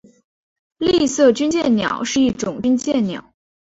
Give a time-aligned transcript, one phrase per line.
[0.79, 3.35] 丽色军舰鸟是一种军舰鸟。